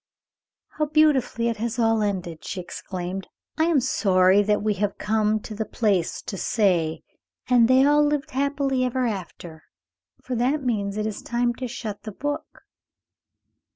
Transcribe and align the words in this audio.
"How 0.69 0.87
beautifully 0.87 1.47
it 1.47 1.57
has 1.57 1.77
all 1.77 2.01
ended!" 2.01 2.43
she 2.43 2.59
exclaimed. 2.59 3.27
"I 3.59 3.65
am 3.65 3.79
sorry 3.79 4.41
that 4.41 4.63
we 4.63 4.73
have 4.81 4.97
come 4.97 5.39
to 5.41 5.53
the 5.53 5.63
place 5.63 6.23
to 6.23 6.37
say 6.37 7.03
'and 7.47 7.67
they 7.67 7.85
all 7.85 8.03
lived 8.03 8.31
happily 8.31 8.83
ever 8.83 9.05
after,' 9.05 9.65
for 10.23 10.33
that 10.37 10.63
means 10.63 10.95
that 10.95 11.01
it 11.01 11.09
is 11.09 11.21
time 11.21 11.53
to 11.53 11.67
shut 11.67 12.01
the 12.01 12.11
book." 12.11 12.63